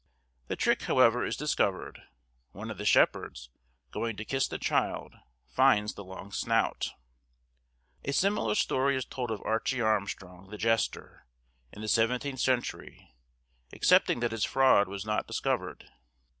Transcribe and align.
The 0.47 0.55
trick, 0.55 0.81
however, 0.81 1.23
is 1.23 1.37
discovered, 1.37 2.01
one 2.53 2.71
of 2.71 2.79
the 2.79 2.85
Shepherds, 2.85 3.51
going 3.91 4.15
to 4.17 4.25
kiss 4.25 4.47
the 4.47 4.57
child, 4.57 5.13
finds 5.45 5.93
the 5.93 6.03
long 6.03 6.31
snout. 6.31 6.89
A 8.03 8.11
similar 8.11 8.55
story 8.55 8.95
is 8.95 9.05
told 9.05 9.29
of 9.29 9.43
Archie 9.45 9.79
Armstrong, 9.79 10.49
the 10.49 10.57
jester, 10.57 11.27
in 11.71 11.83
the 11.83 11.87
seventeenth 11.87 12.39
century, 12.39 13.13
excepting 13.71 14.21
that 14.21 14.31
his 14.31 14.43
fraud 14.43 14.87
was 14.87 15.05
not 15.05 15.27
discovered. 15.27 15.87